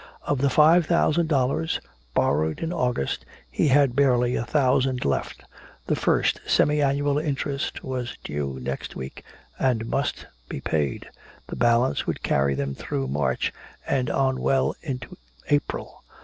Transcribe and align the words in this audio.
Of 0.23 0.39
the 0.39 0.49
five 0.49 0.87
thousand 0.87 1.29
dollars 1.29 1.79
borrowed 2.15 2.61
in 2.61 2.73
August 2.73 3.23
he 3.51 3.67
had 3.67 3.95
barely 3.95 4.35
a 4.35 4.43
thousand 4.47 5.05
left. 5.05 5.43
The 5.85 5.95
first 5.95 6.41
semi 6.47 6.81
annual 6.81 7.19
interest 7.19 7.83
was 7.83 8.17
due 8.23 8.57
next 8.59 8.95
week 8.95 9.23
and 9.59 9.85
must 9.85 10.25
be 10.49 10.59
paid. 10.59 11.07
The 11.45 11.55
balance 11.55 12.07
would 12.07 12.23
carry 12.23 12.55
them 12.55 12.73
through 12.73 13.09
March 13.09 13.53
and 13.85 14.09
on 14.09 14.41
well 14.41 14.73
into 14.81 15.17
April. 15.49 16.03